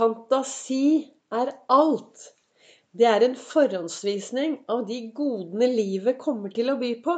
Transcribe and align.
Fantasi 0.00 1.10
er 1.28 1.50
alt. 1.68 2.22
Det 2.96 3.04
er 3.04 3.20
en 3.26 3.34
forhåndsvisning 3.36 4.54
av 4.72 4.86
de 4.88 4.96
godene 5.12 5.66
livet 5.68 6.16
kommer 6.22 6.54
til 6.56 6.72
å 6.72 6.76
by 6.80 6.94
på. 7.04 7.16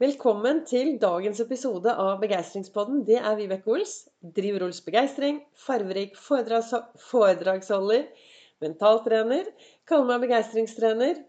Velkommen 0.00 0.62
til 0.70 0.94
dagens 1.02 1.42
episode 1.44 1.92
av 1.92 2.14
Begeistringspodden. 2.22 3.02
Det 3.04 3.18
er 3.20 3.36
Vibeke 3.36 3.74
Ols. 3.74 3.92
Driver 4.38 4.64
Ols 4.70 4.80
Begeistring. 4.86 5.42
Farverik 5.66 6.16
foredrags 6.16 6.72
foredragsholder. 7.10 8.08
Mentaltrener. 8.64 9.52
Kaller 9.84 10.14
meg 10.14 10.24
begeistringstrener. 10.24 11.20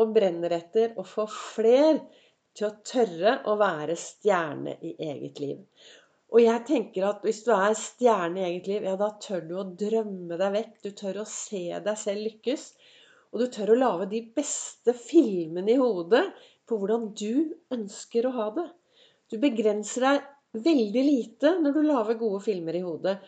Og 0.00 0.16
brenner 0.16 0.56
etter 0.62 0.96
å 0.96 1.04
få 1.04 1.28
fler 1.28 2.00
til 2.56 2.70
å 2.70 2.74
tørre 2.88 3.42
å 3.52 3.60
være 3.60 4.00
stjerne 4.00 4.78
i 4.80 4.96
eget 5.10 5.44
liv. 5.44 5.60
Og 6.34 6.42
jeg 6.42 6.62
tenker 6.66 7.06
at 7.06 7.22
hvis 7.24 7.44
du 7.46 7.52
er 7.54 7.76
stjerne 7.78 8.40
i 8.40 8.46
eget 8.48 8.66
liv, 8.70 8.86
ja, 8.88 8.96
da 8.98 9.12
tør 9.22 9.44
du 9.46 9.54
å 9.60 9.66
drømme 9.78 10.38
deg 10.40 10.54
vekk. 10.56 10.72
Du 10.82 10.90
tør 10.98 11.20
å 11.22 11.28
se 11.30 11.68
deg 11.84 12.00
selv 12.00 12.26
lykkes. 12.26 12.64
Og 13.32 13.42
du 13.42 13.46
tør 13.52 13.74
å 13.74 13.78
lage 13.78 14.08
de 14.10 14.22
beste 14.36 14.94
filmene 14.96 15.74
i 15.74 15.80
hodet 15.80 16.24
på 16.66 16.78
hvordan 16.80 17.10
du 17.18 17.54
ønsker 17.74 18.26
å 18.26 18.34
ha 18.34 18.46
det. 18.56 18.66
Du 19.30 19.38
begrenser 19.42 20.06
deg 20.06 20.64
veldig 20.66 21.04
lite 21.04 21.52
når 21.60 21.76
du 21.76 21.82
lager 21.86 22.18
gode 22.18 22.40
filmer 22.44 22.78
i 22.78 22.84
hodet. 22.84 23.18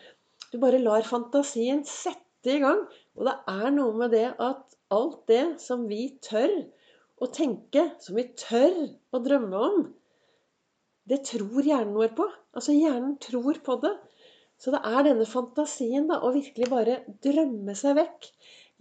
Du 0.51 0.57
bare 0.61 0.81
lar 0.81 1.05
fantasien 1.07 1.85
sette 1.87 2.55
i 2.55 2.59
gang. 2.63 2.83
Og 3.15 3.27
det 3.29 3.37
er 3.53 3.69
noe 3.75 3.95
med 3.95 4.15
det 4.15 4.27
at 4.33 4.77
alt 4.95 5.23
det 5.29 5.43
som 5.61 5.85
vi 5.87 6.07
tør 6.25 6.51
å 7.19 7.27
tenke, 7.31 7.91
som 8.03 8.17
vi 8.17 8.27
tør 8.39 8.75
å 9.13 9.21
drømme 9.23 9.63
om, 9.69 9.81
det 11.09 11.23
tror 11.27 11.65
hjernen 11.65 11.95
vår 11.97 12.13
på. 12.17 12.27
Altså 12.55 12.75
hjernen 12.75 13.17
tror 13.21 13.59
på 13.65 13.79
det. 13.83 13.95
Så 14.59 14.73
det 14.75 14.81
er 14.85 15.05
denne 15.07 15.25
fantasien, 15.29 16.09
da, 16.09 16.19
å 16.19 16.33
virkelig 16.35 16.67
bare 16.71 16.99
drømme 17.23 17.75
seg 17.79 17.95
vekk. 18.01 18.27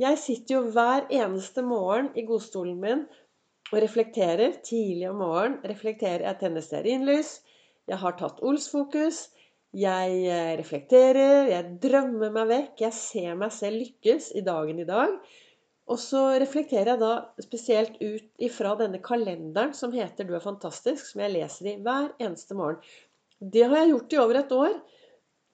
Jeg 0.03 0.19
sitter 0.23 0.57
jo 0.57 0.63
hver 0.75 1.07
eneste 1.15 1.63
morgen 1.67 2.11
i 2.19 2.25
godstolen 2.27 2.79
min 2.83 3.05
og 3.73 3.81
reflekterer. 3.83 4.59
Tidlig 4.67 5.09
om 5.11 5.21
morgenen 5.23 5.59
reflekterer 5.71 6.27
jeg 6.27 6.41
tenner 6.43 6.65
stearinlys. 6.65 7.33
Jeg 7.89 8.01
har 8.03 8.17
tatt 8.19 8.43
Ols-fokus. 8.45 9.29
Jeg 9.79 10.23
eh, 10.33 10.55
reflekterer, 10.57 11.51
jeg 11.53 11.75
drømmer 11.83 12.33
meg 12.33 12.49
vekk. 12.53 12.73
Jeg 12.87 12.97
ser 12.97 13.35
meg 13.39 13.53
selv 13.53 13.83
lykkes 13.83 14.33
i 14.39 14.45
dagen 14.47 14.81
i 14.81 14.87
dag. 14.89 15.13
Og 15.89 15.99
så 16.01 16.21
reflekterer 16.41 16.93
jeg 16.93 17.01
da 17.01 17.13
spesielt 17.41 17.97
ut 18.03 18.45
ifra 18.45 18.75
denne 18.77 19.01
kalenderen 19.05 19.73
som 19.75 19.93
heter 19.93 20.25
'Du 20.29 20.35
er 20.37 20.45
fantastisk', 20.45 21.13
som 21.13 21.23
jeg 21.25 21.33
leser 21.33 21.71
i 21.73 21.77
hver 21.83 22.11
eneste 22.21 22.55
morgen. 22.55 22.83
Det 23.41 23.65
har 23.65 23.77
jeg 23.77 23.93
gjort 23.95 24.13
i 24.13 24.19
over 24.25 24.39
et 24.41 24.53
år. 24.53 24.75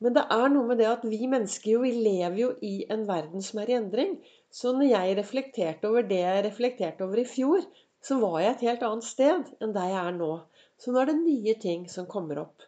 Men 0.00 0.14
det 0.16 0.24
er 0.36 0.48
noe 0.52 0.66
med 0.68 0.78
det 0.82 0.88
at 0.90 1.04
vi 1.06 1.26
mennesker 1.30 1.70
jo, 1.70 1.80
vi 1.84 1.92
lever 1.92 2.38
jo 2.40 2.50
i 2.66 2.74
en 2.90 3.06
verden 3.08 3.42
som 3.42 3.60
er 3.62 3.70
i 3.70 3.76
endring. 3.78 4.18
Så 4.50 4.72
når 4.74 4.90
jeg 4.90 5.16
reflekterte 5.18 5.88
over 5.88 6.02
det 6.02 6.20
jeg 6.20 6.44
reflekterte 6.44 7.06
over 7.06 7.22
i 7.22 7.28
fjor, 7.28 7.62
så 8.04 8.18
var 8.20 8.40
jeg 8.42 8.50
et 8.50 8.66
helt 8.68 8.84
annet 8.88 9.06
sted 9.06 9.54
enn 9.62 9.72
der 9.76 9.88
jeg 9.92 10.02
er 10.02 10.18
nå. 10.18 10.32
Så 10.76 10.92
nå 10.92 11.00
er 11.00 11.12
det 11.12 11.20
nye 11.22 11.54
ting 11.62 11.86
som 11.88 12.10
kommer 12.10 12.42
opp. 12.42 12.66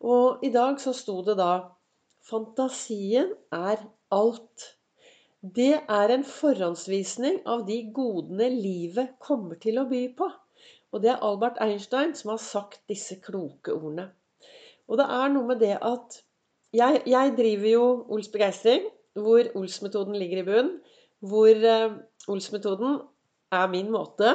Og 0.00 0.44
i 0.46 0.52
dag 0.54 0.78
så 0.80 0.94
sto 0.94 1.20
det 1.26 1.36
da 1.40 1.52
Fantasien 2.28 3.30
er 3.52 3.84
alt. 4.12 4.64
Det 5.38 5.74
er 5.86 6.10
en 6.10 6.24
forhåndsvisning 6.26 7.44
av 7.46 7.60
de 7.68 7.76
godene 7.94 8.48
livet 8.50 9.12
kommer 9.22 9.54
til 9.62 9.78
å 9.78 9.84
by 9.86 10.00
på. 10.18 10.26
Og 10.90 11.04
det 11.04 11.12
er 11.12 11.22
Albert 11.22 11.60
Einstein 11.62 12.14
som 12.18 12.32
har 12.32 12.40
sagt 12.42 12.80
disse 12.90 13.20
kloke 13.22 13.76
ordene. 13.76 14.08
Og 14.88 14.98
det 14.98 15.06
er 15.06 15.30
noe 15.30 15.46
med 15.46 15.62
det 15.62 15.76
at 15.78 16.18
jeg, 16.74 17.02
jeg 17.06 17.36
driver 17.38 17.70
jo 17.70 17.86
Ols 18.16 18.32
begeistring, 18.32 18.88
hvor 19.14 19.46
Ols-metoden 19.54 20.18
ligger 20.18 20.42
i 20.42 20.46
bunn. 20.48 20.74
Hvor 21.22 21.54
uh, 21.54 21.96
Ols-metoden 22.34 22.98
er 23.54 23.70
min 23.70 23.94
måte. 23.94 24.34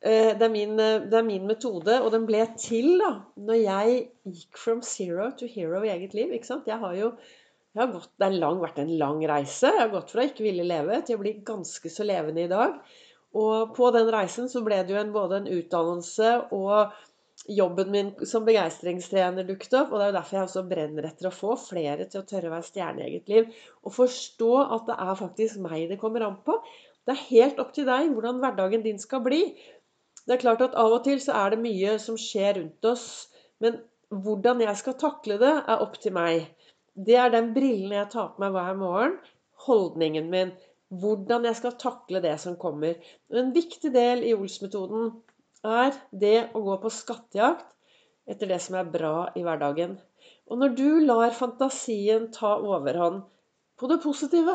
Uh, 0.00 0.32
det, 0.32 0.42
er 0.48 0.52
min, 0.52 0.74
uh, 0.80 1.04
det, 1.04 1.20
er 1.20 1.28
min, 1.28 1.46
metode, 1.50 2.00
og 2.00 2.12
den 2.14 2.24
ble 2.28 2.46
til 2.60 2.94
da 3.02 3.12
når 3.36 3.60
jeg 3.60 4.02
gikk 4.32 4.60
from 4.64 4.82
zero 4.86 5.28
to 5.36 5.48
hero 5.50 5.84
i 5.84 5.92
eget 5.92 6.16
liv. 6.16 6.32
ikke 6.32 6.54
sant? 6.54 6.68
Jeg 6.72 6.80
har 6.80 6.96
jo 6.96 7.16
Gått, 7.74 8.12
det 8.22 8.28
har 8.38 8.60
vært 8.60 8.76
en 8.78 8.92
lang 9.00 9.24
reise. 9.26 9.66
Jeg 9.66 9.80
har 9.80 9.90
gått 9.90 10.12
fra 10.14 10.28
ikke 10.28 10.44
ville 10.46 10.66
leve 10.66 11.00
til 11.06 11.18
å 11.18 11.22
bli 11.24 11.32
ganske 11.46 11.90
så 11.90 12.06
levende 12.06 12.44
i 12.44 12.50
dag. 12.50 12.76
Og 13.34 13.72
på 13.74 13.88
den 13.96 14.10
reisen 14.14 14.46
så 14.50 14.62
ble 14.62 14.78
det 14.86 14.94
jo 14.94 15.00
en, 15.00 15.10
både 15.14 15.40
en 15.40 15.50
utdannelse 15.50 16.30
og 16.54 16.94
jobben 17.50 17.90
min 17.90 18.12
som 18.30 18.46
begeistringstrener 18.46 19.46
dukket 19.48 19.74
opp. 19.80 19.90
Og 19.90 19.98
det 19.98 20.06
er 20.06 20.12
jo 20.12 20.18
derfor 20.20 20.38
jeg 20.38 20.48
også 20.48 20.64
brenner 20.70 21.08
etter 21.08 21.28
å 21.28 21.34
få 21.34 21.56
flere 21.58 22.06
til 22.06 22.22
å 22.22 22.28
tørre 22.28 22.50
å 22.50 22.54
være 22.54 22.68
stjerne 22.68 23.02
i 23.02 23.08
eget 23.08 23.32
liv. 23.32 23.48
Og 23.82 23.96
forstå 23.96 24.52
at 24.64 24.86
det 24.90 24.98
er 25.08 25.22
faktisk 25.24 25.62
meg 25.66 25.88
det 25.90 25.98
kommer 26.02 26.28
an 26.28 26.38
på. 26.46 26.60
Det 27.04 27.16
er 27.16 27.26
helt 27.32 27.58
opp 27.60 27.74
til 27.76 27.88
deg 27.90 28.12
hvordan 28.14 28.38
hverdagen 28.44 28.86
din 28.86 29.02
skal 29.02 29.24
bli. 29.26 29.42
Det 30.24 30.36
er 30.36 30.44
klart 30.46 30.62
at 30.64 30.78
av 30.78 30.94
og 30.94 31.02
til 31.04 31.18
så 31.20 31.34
er 31.42 31.52
det 31.52 31.64
mye 31.66 31.98
som 32.00 32.16
skjer 32.20 32.60
rundt 32.60 32.86
oss. 32.88 33.08
Men 33.58 33.82
hvordan 34.14 34.62
jeg 34.62 34.78
skal 34.78 34.96
takle 35.00 35.42
det, 35.42 35.52
er 35.58 35.82
opp 35.82 35.98
til 36.00 36.14
meg. 36.14 36.46
Det 36.94 37.16
er 37.18 37.32
den 37.34 37.52
brillen 37.56 37.92
jeg 37.96 38.10
tar 38.12 38.32
på 38.34 38.42
meg 38.44 38.54
hver 38.54 38.78
morgen. 38.78 39.18
Holdningen 39.66 40.30
min. 40.30 40.54
Hvordan 40.94 41.46
jeg 41.48 41.58
skal 41.58 41.76
takle 41.80 42.20
det 42.22 42.36
som 42.42 42.58
kommer. 42.60 42.98
En 43.34 43.52
viktig 43.54 43.90
del 43.94 44.22
i 44.26 44.34
Ols-metoden 44.36 45.10
er 45.64 45.94
det 46.12 46.50
å 46.54 46.62
gå 46.62 46.76
på 46.82 46.92
skattejakt 46.92 47.70
etter 48.30 48.48
det 48.52 48.60
som 48.62 48.76
er 48.78 48.92
bra 48.92 49.30
i 49.36 49.42
hverdagen. 49.44 49.96
Og 50.48 50.60
når 50.60 50.76
du 50.78 50.88
lar 51.08 51.34
fantasien 51.36 52.30
ta 52.32 52.54
overhånd 52.60 53.24
på 53.80 53.90
det 53.90 53.98
positive, 54.04 54.54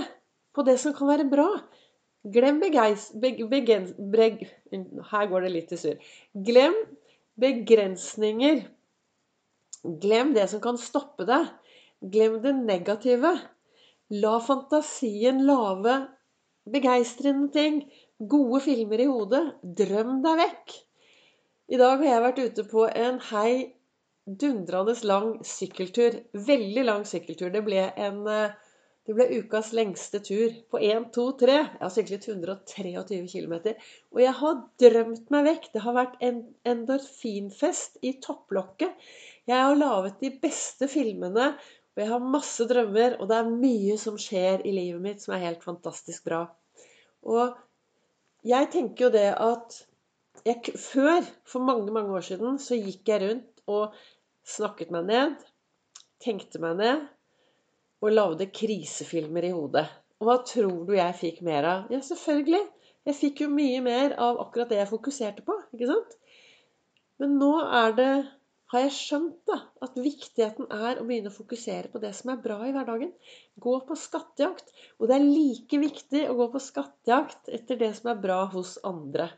på 0.56 0.66
det 0.66 0.78
som 0.82 0.96
kan 0.96 1.10
være 1.12 1.28
bra 1.30 1.50
Glem 2.28 2.58
begeis... 2.60 3.10
Begen, 3.16 3.86
breg, 4.12 4.42
her 5.12 5.28
går 5.32 5.46
det 5.46 5.52
litt 5.54 5.70
i 5.72 5.78
surr. 5.80 6.10
Glem 6.36 6.76
begrensninger. 7.40 8.66
Glem 10.04 10.34
det 10.36 10.50
som 10.52 10.60
kan 10.64 10.80
stoppe 10.82 11.24
deg. 11.30 11.48
Glem 12.00 12.42
det 12.42 12.54
negative. 12.56 13.34
La 14.10 14.38
fantasien 14.40 15.44
lage 15.46 15.98
begeistrende 16.72 17.52
ting. 17.52 17.82
Gode 18.20 18.62
filmer 18.64 19.04
i 19.04 19.10
hodet. 19.10 19.44
Drøm 19.64 20.22
deg 20.24 20.40
vekk. 20.40 20.78
I 21.70 21.80
dag 21.82 22.00
har 22.00 22.08
jeg 22.08 22.24
vært 22.24 22.40
ute 22.46 22.66
på 22.72 22.88
en 22.88 23.20
hei 23.30 23.52
dundrende 24.26 24.96
lang 25.10 25.36
sykkeltur. 25.46 26.16
Veldig 26.48 26.86
lang 26.88 27.06
sykkeltur. 27.06 27.52
Det 27.52 27.62
ble, 27.68 27.84
en, 28.08 28.22
eh, 28.28 28.56
det 29.06 29.16
ble 29.18 29.28
ukas 29.42 29.74
lengste 29.76 30.22
tur 30.24 30.56
på 30.72 30.80
1, 30.80 31.12
2, 31.14 31.26
3. 31.42 31.58
Jeg 31.58 31.84
har 31.84 31.94
syklet 31.94 32.30
123 32.31 33.28
km. 33.28 33.76
Og 34.16 34.22
jeg 34.24 34.34
har 34.40 34.62
drømt 34.80 35.30
meg 35.36 35.50
vekk. 35.52 35.74
Det 35.74 35.84
har 35.84 36.00
vært 36.00 36.16
en 36.22 36.46
endorfinfest 36.64 38.00
i 38.02 38.16
topplokket. 38.24 38.96
Jeg 39.50 39.58
har 39.66 39.76
laget 39.76 40.20
de 40.22 40.30
beste 40.42 40.88
filmene 40.88 41.56
og 41.96 42.04
jeg 42.04 42.12
har 42.12 42.32
masse 42.36 42.66
drømmer, 42.70 43.18
og 43.20 43.30
det 43.30 43.38
er 43.38 43.52
mye 43.52 43.98
som 44.00 44.18
skjer 44.22 44.64
i 44.68 44.74
livet 44.76 45.04
mitt 45.04 45.24
som 45.24 45.36
er 45.36 45.46
helt 45.48 45.66
fantastisk 45.66 46.28
bra. 46.30 46.44
Og 47.28 47.58
jeg 48.48 48.70
tenker 48.72 49.08
jo 49.08 49.14
det 49.14 49.30
at 49.36 49.80
jeg, 50.46 50.72
Før, 50.80 51.26
for 51.44 51.60
mange, 51.60 51.92
mange 51.92 52.14
år 52.16 52.24
siden, 52.24 52.60
så 52.64 52.78
gikk 52.80 53.10
jeg 53.12 53.24
rundt 53.26 53.64
og 53.68 53.96
snakket 54.48 54.94
meg 54.96 55.10
ned, 55.10 55.34
tenkte 56.24 56.62
meg 56.64 56.78
ned 56.80 57.04
og 58.00 58.14
lagde 58.14 58.48
krisefilmer 58.56 59.50
i 59.50 59.52
hodet. 59.52 59.86
Og 60.20 60.30
hva 60.30 60.38
tror 60.48 60.86
du 60.88 60.94
jeg 60.96 61.18
fikk 61.20 61.42
mer 61.48 61.68
av? 61.68 61.92
Ja, 61.92 62.00
selvfølgelig. 62.04 62.64
Jeg 63.08 63.18
fikk 63.18 63.44
jo 63.44 63.50
mye 63.52 63.84
mer 63.84 64.16
av 64.20 64.40
akkurat 64.46 64.72
det 64.72 64.80
jeg 64.80 64.92
fokuserte 64.92 65.44
på. 65.48 65.56
ikke 65.76 65.92
sant? 65.92 66.16
Men 67.20 67.36
nå 67.40 67.52
er 67.66 67.96
det 67.98 68.12
har 68.69 68.84
jeg 68.84 68.94
skjønt 68.94 69.40
da, 69.50 69.57
at 69.81 69.97
viktigheten 69.97 70.68
er 70.69 71.00
å 71.00 71.06
begynne 71.07 71.31
å 71.31 71.35
fokusere 71.35 71.90
på 71.90 72.02
det 72.03 72.12
som 72.18 72.30
er 72.34 72.41
bra 72.44 72.59
i 72.68 72.74
hverdagen. 72.75 73.12
Gå 73.57 73.74
på 73.88 73.97
skattejakt. 73.97 74.69
Og 75.00 75.10
det 75.10 75.18
er 75.18 75.25
like 75.25 75.80
viktig 75.81 76.24
å 76.30 76.36
gå 76.38 76.50
på 76.54 76.62
skattejakt 76.62 77.50
etter 77.50 77.80
det 77.81 77.95
som 77.98 78.12
er 78.13 78.21
bra 78.21 78.44
hos 78.54 78.75
andre. 78.86 79.31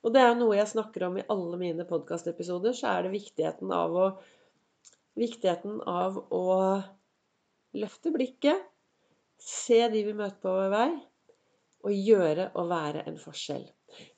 Og 0.00 0.14
det 0.14 0.22
er 0.24 0.34
noe 0.38 0.56
jeg 0.56 0.72
snakker 0.72 1.04
om 1.08 1.18
i 1.20 1.26
alle 1.28 1.60
mine 1.60 1.84
podkastepisoder. 1.88 2.72
Så 2.72 2.88
er 2.88 3.04
det 3.04 3.16
viktigheten 3.18 3.74
av 3.76 3.96
å 3.96 4.10
Viktigheten 5.18 5.80
av 5.90 6.14
å 6.30 6.42
løfte 7.74 8.12
blikket, 8.14 8.60
se 9.42 9.80
de 9.90 10.04
vi 10.06 10.12
møter 10.14 10.38
på 10.44 10.52
vår 10.54 10.68
vei, 10.70 10.90
og 11.82 11.94
gjøre 11.94 12.44
og 12.54 12.68
være 12.70 13.02
en 13.10 13.18
forskjell. 13.18 13.64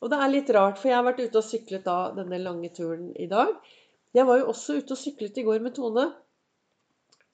Og 0.02 0.12
det 0.12 0.18
er 0.20 0.32
litt 0.32 0.52
rart, 0.52 0.76
for 0.80 0.90
jeg 0.90 0.98
har 0.98 1.06
vært 1.06 1.22
ute 1.22 1.40
og 1.40 1.46
syklet 1.46 1.86
da 1.86 1.96
denne 2.16 2.40
lange 2.42 2.68
turen 2.76 3.10
i 3.16 3.30
dag. 3.30 3.54
Jeg 4.16 4.26
var 4.26 4.40
jo 4.40 4.48
også 4.50 4.80
ute 4.80 4.96
og 4.96 4.98
syklet 4.98 5.38
i 5.38 5.44
går 5.46 5.62
med 5.62 5.74
Tone. 5.76 6.08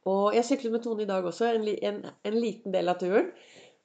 Og 0.07 0.35
jeg 0.37 0.47
syklet 0.47 0.75
med 0.75 0.85
Tone 0.85 1.03
i 1.03 1.09
dag 1.09 1.25
også, 1.25 1.49
en, 1.49 1.65
en, 1.89 2.03
en 2.29 2.37
liten 2.37 2.75
del 2.75 2.93
av 2.93 3.01
turen. 3.01 3.33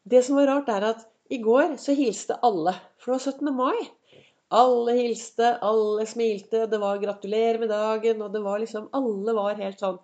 Det 0.04 0.22
som 0.26 0.38
var 0.38 0.50
rart, 0.50 0.70
er 0.70 0.88
at 0.92 1.06
i 1.32 1.40
går 1.42 1.78
så 1.80 1.96
hilste 1.96 2.38
alle. 2.44 2.74
For 3.00 3.14
det 3.14 3.18
var 3.18 3.32
17. 3.32 3.54
mai. 3.56 4.22
Alle 4.52 4.98
hilste, 4.98 5.54
alle 5.64 6.06
smilte. 6.10 6.66
Det 6.68 6.80
var 6.82 7.00
'gratulerer 7.00 7.60
med 7.60 7.70
dagen', 7.72 8.22
og 8.22 8.34
det 8.34 8.44
var 8.44 8.60
liksom 8.60 8.90
Alle 8.94 9.34
var 9.34 9.56
helt 9.56 9.80
sånn 9.80 10.00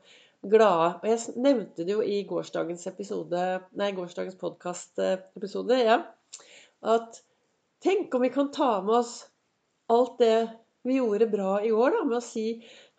glade. 0.48 0.94
Og 1.02 1.08
jeg 1.10 1.36
nevnte 1.36 1.84
det 1.84 1.92
jo 1.92 2.02
i 2.02 2.22
gårsdagens 2.30 2.88
episode, 2.88 3.44
nei, 3.76 3.92
gårsdagens 3.92 4.40
podkastepisode, 4.40 5.80
ja, 5.84 5.98
at 6.96 7.22
tenk 7.84 8.16
om 8.16 8.24
vi 8.24 8.32
kan 8.34 8.52
ta 8.54 8.82
med 8.82 8.96
oss 9.02 9.28
alt 9.92 10.18
det 10.22 10.48
vi 10.88 11.00
gjorde 11.00 11.30
bra 11.32 11.58
i 11.64 11.72
år, 11.76 11.98
da, 11.98 12.04
med 12.08 12.20
å 12.20 12.24
si 12.24 12.48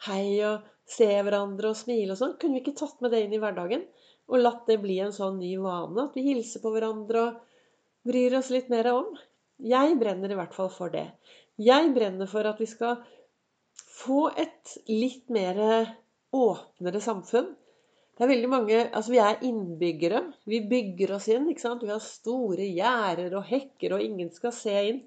hei 0.07 0.39
og 0.47 0.67
se 0.89 1.09
hverandre 1.09 1.73
og 1.73 1.79
smile 1.79 2.15
og 2.15 2.21
sånn. 2.21 2.37
Kunne 2.41 2.59
vi 2.59 2.65
ikke 2.65 2.79
tatt 2.81 3.01
med 3.05 3.13
det 3.15 3.25
inn 3.25 3.35
i 3.37 3.43
hverdagen? 3.43 3.85
Og 4.29 4.43
latt 4.43 4.67
det 4.69 4.81
bli 4.83 4.99
en 5.05 5.15
sånn 5.17 5.39
ny 5.41 5.55
vane? 5.61 6.09
At 6.09 6.17
vi 6.17 6.27
hilser 6.29 6.63
på 6.65 6.73
hverandre 6.75 7.25
og 7.27 7.39
bryr 8.09 8.39
oss 8.39 8.53
litt 8.55 8.69
mer 8.73 8.91
om? 8.93 9.13
Jeg 9.59 9.97
brenner 10.01 10.33
i 10.33 10.39
hvert 10.39 10.57
fall 10.57 10.71
for 10.73 10.93
det. 10.93 11.07
Jeg 11.59 11.91
brenner 11.97 12.29
for 12.31 12.47
at 12.47 12.61
vi 12.63 12.69
skal 12.71 13.01
få 13.99 14.29
et 14.39 14.77
litt 14.87 15.33
mer 15.35 15.59
åpnere 16.37 17.01
samfunn. 17.03 17.49
Det 18.19 18.25
er 18.27 18.33
veldig 18.33 18.51
mange, 18.51 18.79
altså 18.91 19.13
Vi 19.15 19.21
er 19.23 19.45
innbyggere. 19.47 20.23
Vi 20.47 20.61
bygger 20.71 21.15
oss 21.17 21.29
inn. 21.31 21.49
ikke 21.51 21.65
sant? 21.65 21.85
Vi 21.87 21.93
har 21.93 22.03
store 22.03 22.67
gjerder 22.67 23.37
og 23.39 23.47
hekker, 23.47 23.95
og 23.95 24.03
ingen 24.03 24.31
skal 24.35 24.55
se 24.55 24.75
inn. 24.91 25.01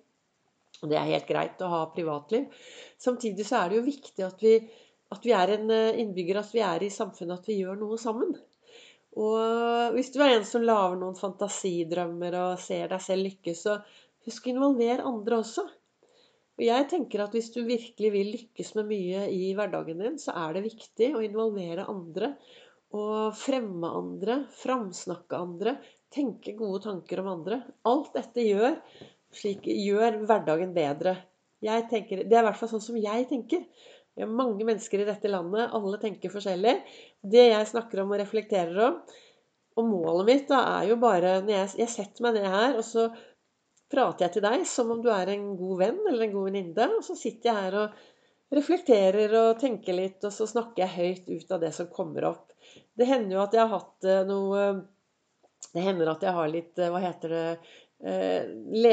Og 0.82 0.92
det 0.92 0.98
er 0.98 1.12
helt 1.12 1.28
greit 1.30 1.62
å 1.62 1.72
ha 1.72 1.82
privatliv. 1.94 2.48
Samtidig 3.02 3.46
så 3.48 3.62
er 3.62 3.70
det 3.70 3.80
jo 3.80 3.90
viktig 3.90 4.26
at 4.26 4.42
vi, 4.42 4.56
at 5.14 5.28
vi 5.28 5.36
er 5.38 5.56
en 5.58 5.74
eh, 5.74 6.00
innbygger, 6.02 6.42
at 6.42 6.56
vi 6.56 6.64
er 6.66 6.86
i 6.86 6.94
samfunnet, 6.94 7.42
at 7.42 7.52
vi 7.52 7.60
gjør 7.62 7.78
noe 7.82 8.00
sammen. 8.02 8.34
Og 9.20 9.92
hvis 9.98 10.14
du 10.14 10.22
er 10.24 10.38
en 10.38 10.48
som 10.48 10.64
lager 10.64 10.96
noen 11.00 11.18
fantasidrømmer 11.20 12.38
og 12.40 12.62
ser 12.64 12.88
deg 12.94 13.04
selv 13.04 13.28
lykkes, 13.28 13.64
så 13.68 13.78
husk 14.28 14.48
å 14.48 14.54
involvere 14.54 15.08
andre 15.08 15.42
også. 15.42 15.66
Og 16.62 16.66
jeg 16.68 16.88
tenker 16.92 17.24
at 17.24 17.36
hvis 17.36 17.50
du 17.56 17.64
virkelig 17.66 18.12
vil 18.14 18.28
lykkes 18.36 18.76
med 18.78 18.90
mye 18.92 19.26
i 19.34 19.52
hverdagen 19.58 20.04
din, 20.04 20.20
så 20.22 20.36
er 20.44 20.56
det 20.56 20.68
viktig 20.68 21.12
å 21.18 21.24
involvere 21.26 21.88
andre. 21.92 22.36
Og 22.96 23.32
fremme 23.40 23.88
andre, 23.98 24.42
framsnakke 24.60 25.40
andre, 25.40 25.78
tenke 26.12 26.54
gode 26.60 26.84
tanker 26.86 27.24
om 27.24 27.32
andre. 27.32 27.62
Alt 27.88 28.12
dette 28.18 28.44
gjør, 28.46 28.78
slik, 29.36 29.68
gjør 29.68 30.22
hverdagen 30.28 30.76
bedre. 30.76 31.18
Tenker, 31.62 32.24
det 32.26 32.38
er 32.38 32.42
i 32.42 32.48
hvert 32.48 32.58
fall 32.58 32.72
sånn 32.72 32.84
som 32.84 32.98
jeg 32.98 33.28
tenker. 33.30 33.66
Det 34.12 34.26
er 34.26 34.32
mange 34.32 34.66
mennesker 34.68 35.04
i 35.04 35.08
dette 35.08 35.30
landet, 35.32 35.72
alle 35.72 36.00
tenker 36.02 36.34
forskjellig. 36.34 36.74
Det 37.22 37.46
jeg 37.48 37.70
snakker 37.70 38.02
om 38.04 38.12
og 38.12 38.20
reflekterer 38.20 38.80
om, 38.90 38.98
og 39.80 39.88
målet 39.88 40.28
mitt 40.28 40.50
da 40.50 40.62
er 40.82 40.90
jo 40.90 40.98
bare 41.00 41.38
når 41.46 41.54
jeg, 41.54 41.70
jeg 41.86 41.94
setter 41.94 42.26
meg 42.26 42.36
ned 42.36 42.50
her, 42.52 42.76
og 42.76 42.84
så 42.84 43.08
prater 43.92 44.26
jeg 44.26 44.36
til 44.36 44.46
deg 44.46 44.66
som 44.68 44.92
om 44.94 45.04
du 45.04 45.10
er 45.14 45.32
en 45.34 45.52
god 45.60 45.78
venn 45.80 46.00
eller 46.10 46.26
en 46.26 46.34
god 46.36 46.50
venninne. 46.50 46.88
Og 46.98 47.06
så 47.08 47.16
sitter 47.20 47.52
jeg 47.52 47.66
her 47.66 47.78
og 47.84 48.56
reflekterer 48.56 49.36
og 49.40 49.60
tenker 49.62 49.96
litt, 49.96 50.20
og 50.28 50.34
så 50.36 50.48
snakker 50.50 50.84
jeg 50.84 50.98
høyt 50.98 51.30
ut 51.32 51.54
av 51.56 51.64
det 51.64 51.72
som 51.76 51.92
kommer 51.92 52.28
opp. 52.34 52.50
Det 52.98 53.08
hender 53.08 53.38
jo 53.38 53.46
at 53.46 53.56
jeg 53.56 53.64
har 53.64 53.80
hatt 53.80 54.08
eh, 54.08 54.26
noe 54.28 54.66
Det 55.72 55.82
hender 55.82 56.12
at 56.12 56.24
jeg 56.26 56.34
har 56.36 56.50
litt 56.52 56.80
eh, 56.80 56.92
Hva 56.92 57.00
heter 57.02 57.32
det 57.34 57.46
Le, 58.02 58.92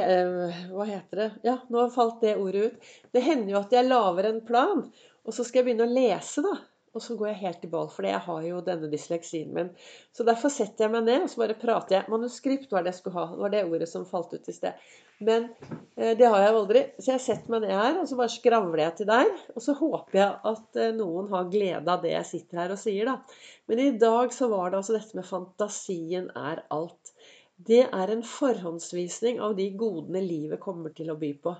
hva 0.72 0.84
heter 0.88 1.22
det? 1.22 1.28
Ja, 1.46 1.54
nå 1.72 1.86
falt 1.94 2.20
det 2.20 2.34
ordet 2.36 2.66
ut. 2.68 2.90
Det 3.14 3.22
hender 3.24 3.54
jo 3.54 3.60
at 3.62 3.72
jeg 3.72 3.88
lager 3.88 4.28
en 4.28 4.42
plan, 4.44 4.82
og 5.24 5.36
så 5.36 5.46
skal 5.46 5.62
jeg 5.62 5.70
begynne 5.70 5.88
å 5.88 5.94
lese, 5.94 6.44
da. 6.44 6.58
Og 6.96 7.02
så 7.04 7.14
går 7.18 7.28
jeg 7.28 7.40
helt 7.42 7.64
i 7.66 7.68
ball, 7.70 7.88
for 7.92 8.06
jeg 8.08 8.18
har 8.24 8.44
jo 8.46 8.60
denne 8.64 8.88
dysleksien 8.90 9.50
min. 9.54 9.68
Så 10.16 10.24
derfor 10.26 10.50
setter 10.50 10.86
jeg 10.86 10.94
meg 10.94 11.04
ned 11.06 11.26
og 11.26 11.28
så 11.30 11.42
bare 11.42 11.56
prater 11.60 11.98
jeg. 11.98 12.08
Manuskript 12.10 12.72
var 12.72 12.82
det 12.82 12.94
jeg 12.94 13.00
skulle 13.02 13.20
ha. 13.20 13.26
Det 13.34 13.44
var 13.44 13.52
det 13.52 13.60
ordet 13.68 13.88
som 13.90 14.06
falt 14.08 14.32
ut 14.34 14.48
i 14.48 14.54
sted. 14.56 14.88
Men 15.22 15.50
eh, 15.98 16.14
det 16.18 16.26
har 16.26 16.42
jeg 16.42 16.54
jo 16.54 16.62
aldri. 16.62 16.82
Så 16.98 17.12
jeg 17.12 17.24
setter 17.26 17.54
meg 17.54 17.66
ned 17.66 17.74
her, 17.76 18.00
og 18.00 18.08
så 18.08 18.18
bare 18.18 18.32
skravler 18.32 18.82
jeg 18.82 18.96
til 18.98 19.10
deg. 19.12 19.30
Og 19.54 19.64
så 19.66 19.76
håper 19.78 20.20
jeg 20.22 20.40
at 20.52 20.80
eh, 20.80 20.96
noen 20.96 21.30
har 21.34 21.52
glede 21.52 21.94
av 21.94 22.02
det 22.02 22.14
jeg 22.14 22.30
sitter 22.32 22.62
her 22.64 22.74
og 22.74 22.82
sier, 22.82 23.12
da. 23.12 23.44
Men 23.70 23.84
i 23.84 23.90
dag 24.00 24.34
så 24.34 24.48
var 24.50 24.72
det 24.72 24.80
altså 24.80 24.96
dette 24.96 25.20
med 25.20 25.28
fantasien 25.28 26.32
er 26.34 26.64
alt. 26.74 27.14
Det 27.58 27.80
er 27.90 28.10
en 28.12 28.22
forhåndsvisning 28.22 29.40
av 29.42 29.56
de 29.58 29.66
godene 29.78 30.20
livet 30.22 30.60
kommer 30.62 30.92
til 30.94 31.10
å 31.10 31.16
by 31.18 31.32
på. 31.42 31.54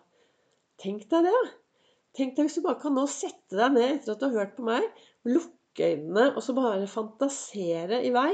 Tenk 0.79 1.09
deg 1.11 1.27
det. 1.27 1.41
Tenk 2.15 2.37
deg 2.37 2.47
hvis 2.47 2.59
du 2.61 2.65
bare 2.65 2.79
kan 2.83 2.95
nå 2.95 3.05
sette 3.11 3.59
deg 3.59 3.75
ned 3.75 3.97
etter 3.97 4.15
at 4.15 4.21
du 4.23 4.29
har 4.29 4.37
hørt 4.45 4.55
på 4.55 4.67
meg, 4.69 4.87
lukke 5.27 5.91
øynene 5.91 6.29
og 6.37 6.45
så 6.45 6.55
bare 6.55 6.87
fantasere 6.91 8.01
i 8.07 8.13
vei. 8.15 8.33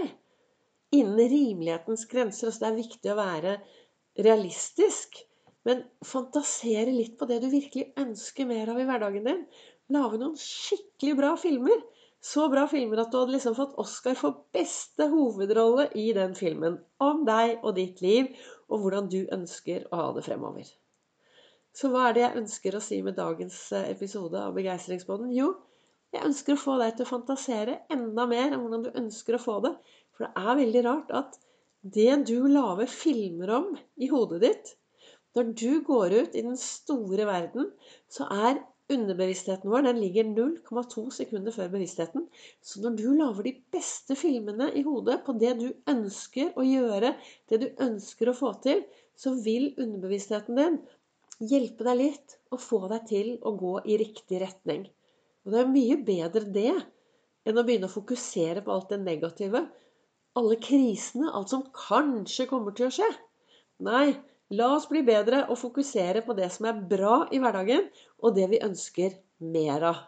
Innen 0.94 1.30
rimelighetens 1.32 2.04
grenser. 2.10 2.50
Altså 2.50 2.66
det 2.66 2.70
er 2.70 2.82
viktig 2.82 3.12
å 3.14 3.18
være 3.18 3.56
realistisk. 4.28 5.22
Men 5.64 5.80
fantasere 6.04 6.92
litt 6.92 7.16
på 7.16 7.28
det 7.30 7.40
du 7.40 7.48
virkelig 7.48 7.94
ønsker 8.00 8.48
mer 8.48 8.74
av 8.74 8.80
i 8.80 8.84
hverdagen 8.88 9.24
din. 9.24 9.44
Lage 9.96 10.20
noen 10.20 10.36
skikkelig 10.40 11.16
bra 11.16 11.32
filmer. 11.40 11.80
Så 12.24 12.46
bra 12.48 12.64
filmer 12.70 13.02
at 13.02 13.10
du 13.12 13.18
hadde 13.18 13.34
liksom 13.34 13.56
fått 13.58 13.74
Oscar 13.80 14.16
for 14.16 14.46
beste 14.54 15.10
hovedrolle 15.12 15.90
i 16.00 16.06
den 16.16 16.32
filmen. 16.38 16.78
Om 17.04 17.26
deg 17.28 17.58
og 17.60 17.74
ditt 17.76 18.00
liv, 18.00 18.30
og 18.72 18.80
hvordan 18.80 19.10
du 19.12 19.20
ønsker 19.34 19.84
å 19.90 20.00
ha 20.00 20.06
det 20.16 20.24
fremover. 20.24 20.70
Så 21.74 21.90
hva 21.92 22.08
er 22.08 22.16
det 22.16 22.22
jeg 22.22 22.40
ønsker 22.40 22.78
å 22.78 22.82
si 22.86 23.02
med 23.04 23.18
dagens 23.18 23.58
eh, 23.76 23.90
episode 23.92 24.40
av 24.40 24.54
Begeistringsbåten? 24.56 25.34
Jo, 25.36 25.50
jeg 26.14 26.24
ønsker 26.30 26.54
å 26.54 26.62
få 26.62 26.78
deg 26.80 26.94
til 26.94 27.04
å 27.04 27.10
fantasere 27.10 27.80
enda 27.92 28.28
mer 28.30 28.54
om 28.54 28.62
hvordan 28.62 28.86
du 28.86 28.98
ønsker 29.02 29.36
å 29.36 29.42
få 29.42 29.58
det. 29.66 29.74
For 30.14 30.24
det 30.24 30.46
er 30.46 30.60
veldig 30.62 30.84
rart 30.86 31.10
at 31.18 31.40
det 31.96 32.12
du 32.30 32.46
lager 32.48 32.88
filmer 32.88 33.50
om 33.58 33.72
i 34.00 34.08
hodet 34.08 34.40
ditt 34.46 34.76
Når 35.34 35.50
du 35.58 35.82
går 35.84 36.14
ut 36.14 36.36
i 36.38 36.44
den 36.46 36.56
store 36.56 37.26
verden, 37.26 37.72
så 38.08 38.30
er 38.30 38.62
underbevisstheten 38.92 39.70
vår 39.70 39.86
den 39.86 40.00
ligger 40.02 40.26
0,2 40.28 41.04
sekunder 41.14 41.54
før 41.54 41.70
bevisstheten. 41.72 42.26
Så 42.60 42.82
når 42.82 42.98
du 42.98 43.06
lager 43.16 43.46
de 43.46 43.54
beste 43.72 44.16
filmene 44.18 44.70
i 44.76 44.84
hodet 44.84 45.22
på 45.26 45.36
det 45.40 45.54
du 45.60 45.68
ønsker 45.90 46.52
å 46.58 46.66
gjøre, 46.66 47.14
det 47.48 47.60
du 47.62 47.68
ønsker 47.84 48.30
å 48.30 48.36
få 48.36 48.52
til, 48.66 48.84
så 49.16 49.34
vil 49.44 49.70
underbevisstheten 49.78 50.58
din 50.58 50.82
hjelpe 51.42 51.86
deg 51.86 51.98
litt 52.00 52.36
og 52.54 52.62
få 52.62 52.82
deg 52.92 53.08
til 53.10 53.32
å 53.42 53.54
gå 53.58 53.78
i 53.88 53.98
riktig 54.00 54.42
retning. 54.42 54.84
Og 55.44 55.54
det 55.54 55.62
er 55.62 55.72
mye 55.72 55.96
bedre 56.04 56.44
det 56.54 56.74
enn 57.44 57.58
å 57.58 57.64
begynne 57.64 57.88
å 57.90 57.94
fokusere 57.94 58.62
på 58.64 58.72
alt 58.72 58.92
det 58.92 59.00
negative. 59.02 59.64
Alle 60.38 60.56
krisene, 60.58 61.30
alt 61.30 61.52
som 61.52 61.66
kanskje 61.76 62.48
kommer 62.50 62.74
til 62.76 62.88
å 62.88 62.94
skje. 62.94 63.10
Nei, 63.84 64.14
la 64.52 64.70
oss 64.76 64.88
bli 64.90 65.02
bedre 65.06 65.44
og 65.48 65.58
fokusere 65.60 66.24
på 66.26 66.36
det 66.36 66.50
som 66.52 66.68
er 66.68 66.82
bra 66.90 67.24
i 67.32 67.40
hverdagen, 67.42 67.86
og 68.20 68.34
det 68.36 68.48
vi 68.52 68.62
ønsker 68.64 69.16
mer 69.54 69.88
av. 69.92 70.02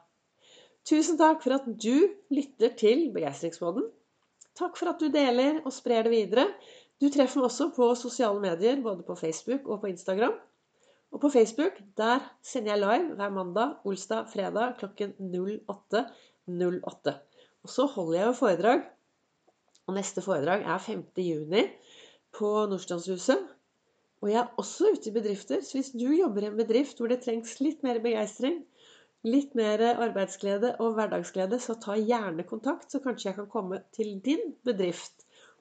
Tusen 0.87 1.19
takk 1.19 1.41
for 1.43 1.56
at 1.56 1.65
du 1.67 2.06
lytter 2.31 2.75
til 2.79 3.09
Begeistringsmåten. 3.15 3.88
Takk 4.56 4.77
for 4.79 4.93
at 4.93 5.00
du 5.03 5.09
deler 5.12 5.61
og 5.65 5.75
sprer 5.75 6.06
det 6.06 6.12
videre. 6.12 6.47
Du 7.03 7.09
treffer 7.12 7.43
meg 7.43 7.50
også 7.50 7.71
på 7.77 7.88
sosiale 7.99 8.41
medier, 8.41 8.78
både 8.85 9.02
på 9.05 9.16
Facebook 9.19 9.66
og 9.66 9.83
på 9.83 9.90
Instagram. 9.90 10.37
Og 11.12 11.21
på 11.23 11.31
Facebook 11.33 11.81
der 11.99 12.23
sender 12.45 12.75
jeg 12.75 12.83
live 12.83 13.16
hver 13.19 13.35
mandag, 13.35 13.75
olsdag, 13.85 14.31
fredag 14.33 14.76
klokken 14.81 15.12
08.08. 15.21 16.07
08. 16.47 17.16
Og 17.66 17.73
så 17.73 17.87
holder 17.90 18.19
jeg 18.19 18.26
jo 18.28 18.38
foredrag. 18.38 18.87
Og 19.87 19.95
neste 19.95 20.23
foredrag 20.23 20.64
er 20.66 20.78
5. 20.83 21.05
juni 21.19 21.66
på 22.35 22.50
Nordstrandshuset. 22.71 23.55
Og 24.26 24.33
jeg 24.33 24.40
er 24.42 24.59
også 24.59 24.88
ute 24.90 25.11
i 25.11 25.14
bedrifter. 25.14 25.61
Så 25.62 25.78
hvis 25.78 25.92
du 25.95 26.09
jobber 26.11 26.42
i 26.42 26.50
en 26.50 26.59
bedrift 26.59 26.99
hvor 26.99 27.12
det 27.12 27.21
trengs 27.23 27.61
litt 27.62 27.85
mer 27.87 28.00
begeistring, 28.02 28.64
litt 29.26 29.54
mer 29.59 29.85
arbeidsglede 29.92 30.73
og 30.83 30.97
hverdagsglede, 30.99 31.61
så 31.62 31.76
ta 31.78 31.95
gjerne 31.95 32.42
kontakt, 32.49 32.90
så 32.90 32.99
kanskje 33.04 33.30
jeg 33.30 33.38
kan 33.38 33.49
komme 33.52 33.80
til 33.95 34.16
din 34.25 34.50
bedrift 34.66 35.15